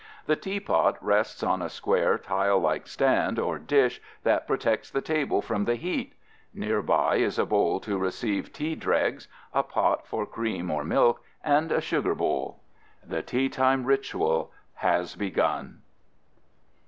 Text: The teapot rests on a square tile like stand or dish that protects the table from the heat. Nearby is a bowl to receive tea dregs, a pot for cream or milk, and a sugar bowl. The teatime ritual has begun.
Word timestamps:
The 0.25 0.35
teapot 0.35 0.97
rests 0.99 1.43
on 1.43 1.61
a 1.61 1.69
square 1.69 2.17
tile 2.17 2.57
like 2.57 2.87
stand 2.87 3.37
or 3.37 3.59
dish 3.59 4.01
that 4.23 4.47
protects 4.47 4.89
the 4.89 4.99
table 4.99 5.43
from 5.43 5.65
the 5.65 5.75
heat. 5.75 6.15
Nearby 6.55 7.17
is 7.17 7.37
a 7.37 7.45
bowl 7.45 7.79
to 7.81 7.99
receive 7.99 8.51
tea 8.51 8.73
dregs, 8.73 9.27
a 9.53 9.61
pot 9.61 10.07
for 10.07 10.25
cream 10.25 10.71
or 10.71 10.83
milk, 10.83 11.21
and 11.43 11.71
a 11.71 11.81
sugar 11.81 12.15
bowl. 12.15 12.61
The 13.05 13.21
teatime 13.21 13.85
ritual 13.85 14.51
has 14.77 15.15
begun. 15.15 15.83